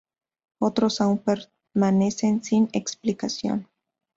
[0.57, 3.67] Otros aún permanecen sin explicación.